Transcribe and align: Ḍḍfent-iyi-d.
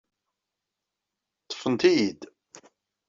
Ḍḍfent-iyi-d. 1.45 2.21